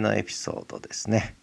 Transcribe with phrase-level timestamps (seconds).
[0.00, 1.36] のエピソードですね。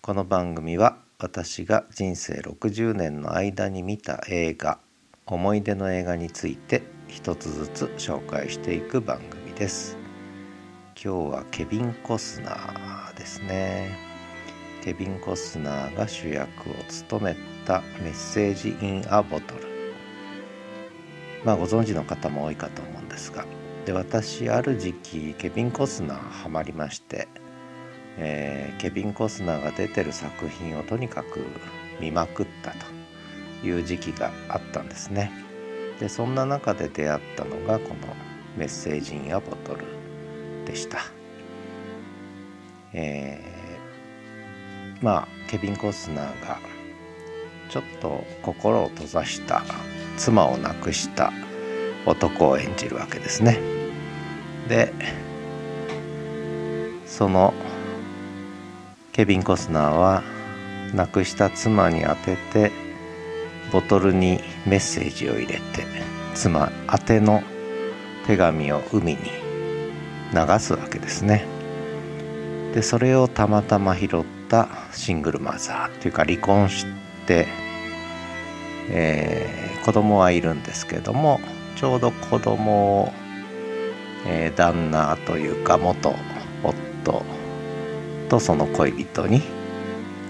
[0.00, 4.78] この番組は私が人生60年の間に見た映画
[5.26, 9.96] 思い出の映画について一つずつ紹介していく番組です。
[11.02, 13.96] 今日はケビン・コスナーですね。
[14.82, 17.36] ケビン・コスナーが主役を務め
[17.66, 19.66] たメッセージ・イン・ア・ボトル。
[21.44, 23.44] まあご存知の方も多いかと思うんですが
[23.84, 27.28] で私ある時期ケビン・コスナーハマりまして、
[28.18, 31.44] えー、ケビン・コスナーが出てる作品をとにかく
[32.00, 35.30] 見まくったという時期があったんですね
[36.00, 37.96] でそんな中で出会ったのがこの
[38.56, 39.84] 「メッセージ・イン・ア・ボトル」
[40.64, 40.98] でした、
[42.92, 46.58] えー、まあケビン・コスナーが
[47.68, 49.62] ちょっと心を閉ざした
[50.16, 51.32] 妻を亡くした
[52.06, 53.58] 男を演じるわけですね。
[54.68, 54.92] で
[57.06, 57.52] その
[59.16, 60.22] ケビン・コスナーは
[60.94, 62.72] 亡くした妻に宛てて
[63.72, 65.86] ボトルにメッセージを入れて
[66.34, 67.42] 妻宛ての
[68.26, 69.20] 手紙を海に
[70.34, 71.46] 流すわけですね。
[72.74, 76.84] でそれをたまたま拾ったシングルマザーっていうか離婚し
[77.26, 77.46] て、
[78.90, 81.40] えー、子供はいるんですけども
[81.76, 83.12] ちょうど子供を
[84.28, 86.12] えー、旦那というか元
[86.62, 87.22] 夫
[88.28, 89.42] とその恋人に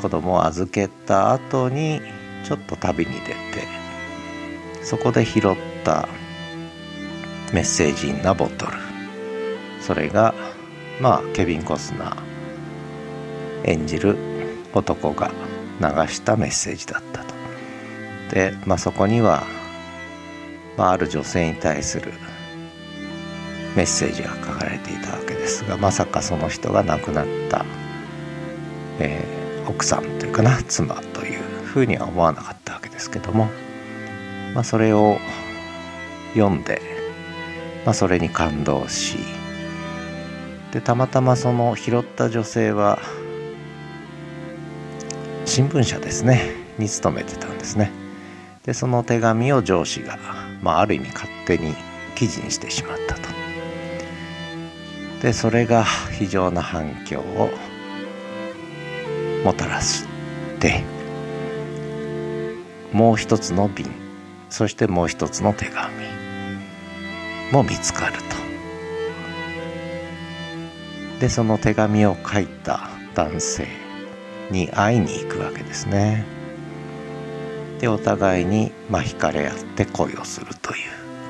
[0.00, 2.00] 子供を預けた後に
[2.44, 3.36] ちょっと旅に出て
[4.82, 6.08] そこで拾った
[7.52, 8.72] メッセージなボトル
[9.80, 10.34] それが
[11.00, 14.16] まあケビン・コスナー演じる
[14.72, 15.30] 男が
[15.80, 17.34] 流したメッセージだったと。
[18.34, 19.44] で、まあ、そこには、
[20.76, 22.12] まあ、ある女性に対する
[23.76, 27.64] メッセージが書かれていたわけですがまさかその人が亡くなった、
[29.00, 33.48] えー、奥さんというかな妻というふうには思わなかったわけですけども、
[34.54, 35.18] まあ、それを
[36.34, 36.80] 読んで、
[37.84, 39.18] まあ、それに感動し
[40.72, 42.98] でたまたまその拾った女性は
[45.44, 47.90] 新聞社ですねに勤めてたんですね。
[48.64, 50.16] でその手紙を上司が、
[50.62, 51.74] まあ、ある意味勝手に
[52.14, 53.20] 記事にしてしまったと。
[55.22, 57.50] でそれが非常な反響を
[59.44, 60.04] もたらし
[60.58, 60.82] て
[62.92, 63.86] もう一つの瓶
[64.48, 65.94] そしてもう一つの手紙
[67.52, 68.40] も見つかると。
[71.20, 73.66] でその手紙を書いた男性
[74.50, 76.24] に会いに行くわけですね。
[77.78, 80.78] でお互いにまあ惹かれ合って恋をするという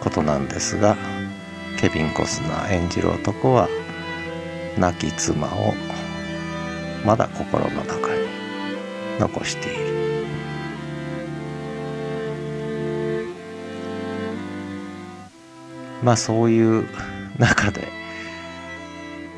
[0.00, 0.96] ことなんですが
[1.80, 3.68] ケビン・コスナー演じる男は
[4.78, 5.74] 亡き妻を
[7.04, 8.28] まだ心の中に
[9.18, 9.90] 残している
[16.02, 16.86] まあそういう
[17.38, 17.88] 中で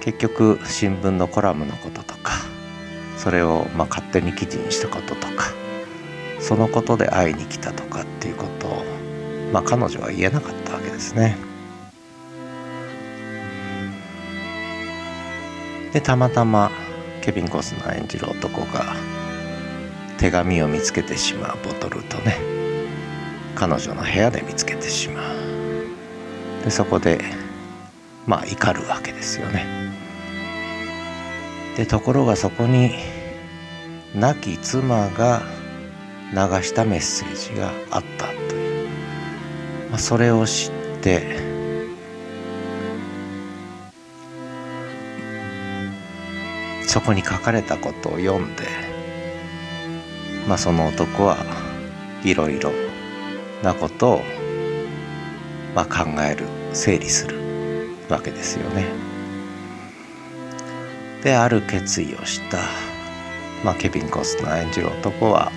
[0.01, 2.33] 結局新聞のコラムのこととか
[3.17, 5.45] それをまあ勝手に記事にしたこととか
[6.41, 8.85] そのことで会いに来たとかっていうことを
[9.53, 11.37] まあ彼女は言えなかったわけですね。
[15.93, 16.71] でたまたま
[17.23, 18.95] ケビン・コスナー演じる男が
[20.19, 22.37] 手紙を見つけてしまうボトルとね
[23.55, 25.37] 彼女の部屋で見つけてしまう。
[26.65, 27.21] でそこで
[28.27, 29.93] まあ怒るわけですよね。
[31.77, 32.93] でところがそこに
[34.15, 35.43] 亡き妻が
[36.33, 38.89] 流したメッセージがあったという、
[39.91, 41.52] まあ、それを知って
[46.93, 48.65] そこに書かれたことを読んで、
[50.47, 51.39] まあ、その男は
[52.23, 52.71] いろいろ
[53.63, 54.23] なことを、
[55.75, 56.45] まあ、考える
[56.75, 58.85] 整理するわけですよね。
[61.25, 62.59] である決意をした、
[63.65, 65.51] まあ、ケビン・コスナー演じる男は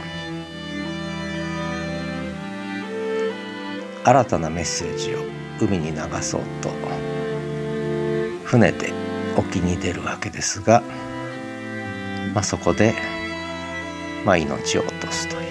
[4.05, 5.17] 新たなメッセージを
[5.59, 6.69] 海に流そうと
[8.45, 8.93] 船で
[9.35, 10.81] 沖に出るわけですが
[12.35, 12.93] まあ、そこで、
[14.25, 15.45] まあ、命を落とすという。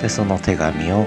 [0.00, 1.06] でその手紙を、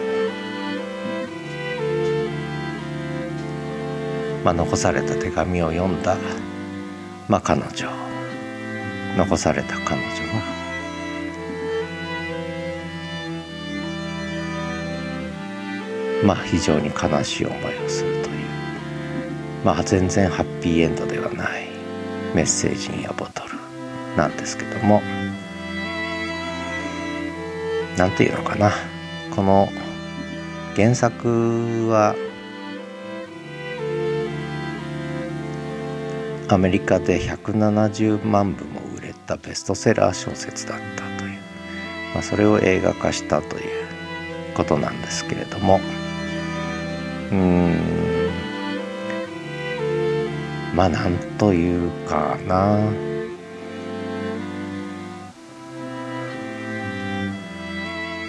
[4.44, 6.16] まあ、残された手紙を読んだ、
[7.28, 7.90] まあ、彼女
[9.18, 10.64] 残された彼女は
[16.24, 18.46] まあ非常に悲しい思いをするという。
[19.66, 21.63] まあ全然ハッピーエンドではない。
[22.34, 25.02] メッセージインアボトルなんですけども
[27.98, 28.72] 何て言うのかな。
[29.36, 29.70] この
[30.76, 32.16] 原作は
[36.50, 41.40] アメリカで170万部も売れたベストセラー小説だったという、
[42.14, 43.74] まあ、それを映画化したという
[44.56, 45.80] ことなんですけれども。
[47.32, 48.13] うん。
[50.74, 52.80] まあなんというかな。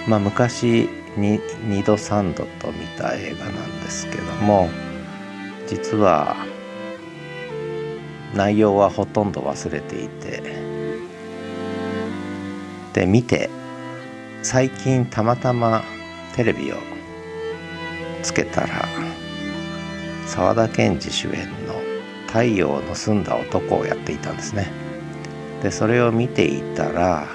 [0.07, 4.69] まあ昔に2度3度と見た映画なんですけども
[5.67, 6.37] 実は
[8.35, 10.43] 内容はほとんど忘れていて
[12.93, 13.49] で見て
[14.43, 15.83] 最近たまたま
[16.37, 16.77] テレビを
[18.23, 18.85] つけたら
[20.27, 21.64] 沢田研二主演の
[22.35, 24.73] 「太陽の澄んだ男」をやっていたんですね
[25.63, 27.29] でそれを見ていたら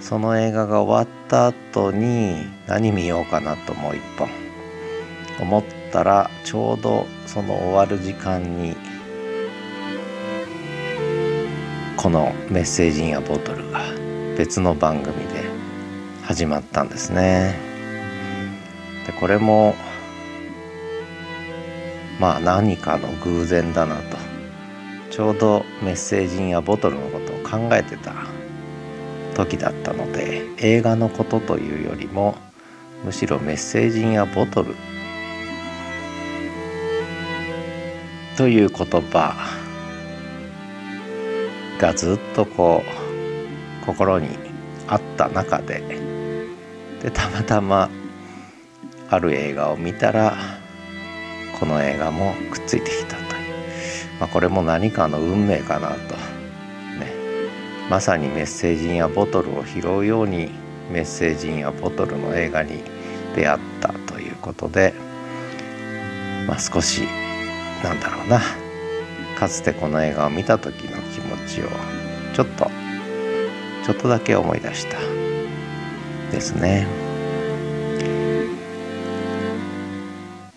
[0.00, 4.28] その映画が終わった後に何見ようかなともう一本
[5.40, 8.76] 思ったらちょうどその終わる時間に
[11.96, 13.80] この「メッセージインアボトル」が
[14.38, 15.42] 別の番組で
[16.22, 17.58] 始まったんですね。
[19.06, 19.74] でこれも
[22.22, 24.16] まあ何かの偶然だなと。
[25.10, 28.14] ちょうどメッセージインアボトルのことを考えてた
[29.34, 32.36] 時だったので映画のことというよりも
[33.04, 34.74] むしろメッセージインアボトル
[38.38, 39.34] という言葉
[41.78, 42.82] がずっとこ
[43.82, 44.28] う心に
[44.88, 45.82] あった中で
[47.02, 47.90] でたまたま
[49.10, 50.34] ある映画を見たら
[51.62, 53.22] この映画もくっついてきたと。
[53.22, 53.28] いう、
[54.18, 55.94] まあ、これも何かの運命かなと。
[55.94, 57.12] ね。
[57.88, 60.50] まさにメッセージやボトルを拾うように
[60.90, 62.82] メッセージやボトルの映画に
[63.36, 64.92] 出会ったということで、
[66.48, 67.02] まあ、少し
[67.84, 68.40] なんだろうな。
[69.38, 71.68] かつてこの映画を見た時の気持ちを
[72.34, 72.68] ちょっと
[73.84, 74.98] ちょっとだけ思い出した
[76.32, 77.01] ですね。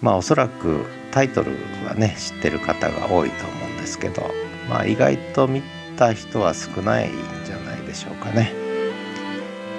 [0.06, 1.54] まあおそらくタイトル
[1.84, 4.30] はね知ってる方が多いと思うんですけど
[4.70, 5.64] まあ意外と見
[5.98, 7.12] た人は少ないん
[7.44, 8.54] じゃないでしょうかね。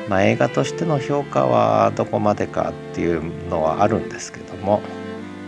[0.08, 4.82] まあ映画としての評価はどこまでかっていうのはあるんですけども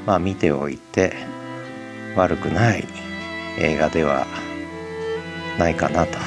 [0.06, 1.12] まあ見ておいて
[2.14, 2.86] 悪くない
[3.58, 4.26] 映画では
[5.58, 6.18] ないかなと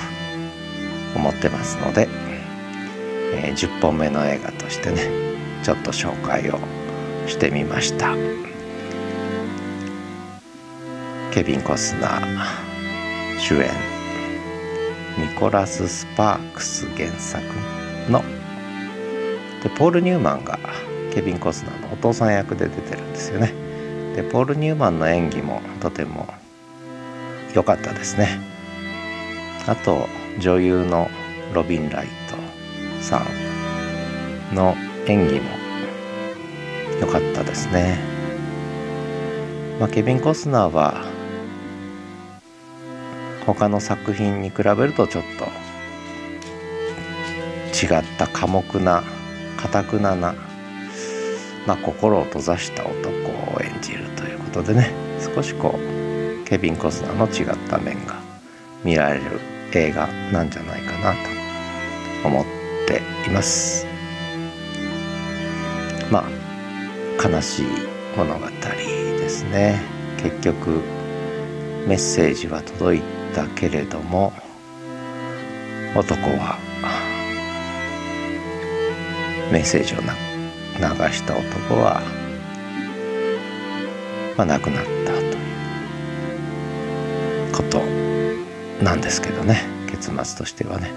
[1.15, 2.09] 思ってますので、
[3.33, 5.09] えー、10本目の映画としてね
[5.63, 6.80] ちょっと紹介を
[7.27, 8.15] してみました。
[11.33, 13.69] ケビン・コスナー主演
[15.18, 17.44] ニコラス・スパークス原作
[18.09, 18.23] の。
[19.63, 20.59] でポール・ニューマンが
[21.13, 23.53] ケビン・コスナーのお父さん役で出てるんですよね。
[24.15, 26.27] でポール・ニューマンの演技もとても
[27.53, 28.39] 良かったですね。
[29.67, 30.07] あと
[30.39, 31.10] 女優の
[31.53, 32.36] ロビン・ライト
[33.03, 33.24] さ
[34.51, 34.75] んの
[35.07, 35.61] 演技も
[37.01, 38.00] 良かったですね、
[39.79, 41.03] まあ、ケビン・コスナーは
[43.46, 45.46] 他の作品に比べるとちょっと
[47.86, 49.03] 違った寡黙な
[49.58, 50.36] かたくなな、
[51.65, 53.10] まあ、心を閉ざした男
[53.55, 55.12] を演じるということでね。
[55.22, 58.20] 少しこうケビン・コスナーの違った面が
[58.84, 59.39] 見られる
[59.74, 62.46] 映画なんじゃないかなと思っ
[62.88, 63.86] ています。
[66.12, 66.40] まあ
[67.23, 67.65] 悲しい
[68.17, 69.79] 物語ですね。
[70.17, 70.81] 結局
[71.87, 73.01] メッセージは届い
[73.35, 74.33] たけれども
[75.95, 76.57] 男は
[79.51, 80.07] メッセージを流
[81.13, 82.01] した男は、
[84.37, 85.23] まあ、亡くなったとい
[87.49, 87.83] うこと
[88.83, 89.61] なんですけどね。
[89.87, 90.91] 結末としてはね。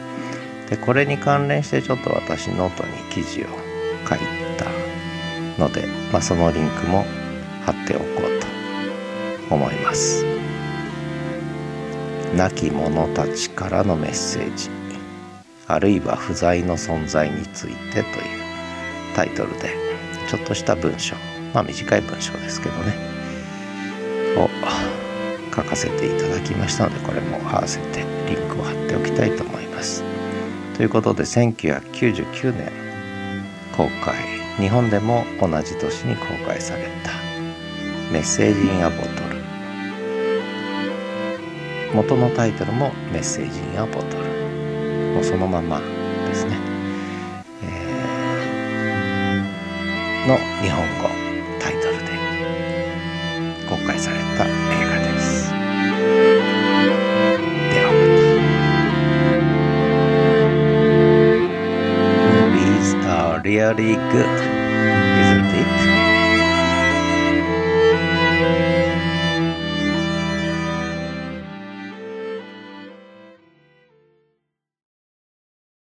[0.70, 3.46] でこれに関連してちょっと私ノートに記事を
[4.08, 4.43] 書いた
[5.58, 7.04] ので、まあ、そのリンクも
[7.64, 10.24] 貼っておこうと思います
[12.36, 14.70] 亡き者たちからのメッセージ
[15.66, 18.04] あるいは不在の存在についてという
[19.14, 19.74] タイトルで
[20.28, 21.14] ちょっとした文章
[21.54, 22.94] まあ短い文章ですけどね
[24.36, 24.48] を
[25.54, 30.02] 書かせていただきましたのでこれも合わせてリンクを貼っておきたいと思います。
[30.76, 32.72] ということで1999年
[33.76, 37.10] 公開日本でも同じ年に公開された
[38.12, 39.42] 「メッセージ・イン・ア・ボトル」
[41.92, 44.24] 元のタイトルも「メッセージ・イン・ア・ボトル」
[45.14, 45.80] もうそのまま
[46.28, 46.56] ですね、
[47.64, 51.08] えー、の日本語
[51.60, 52.04] タイトルで
[53.68, 54.83] 公開された映画。
[63.76, 64.53] ま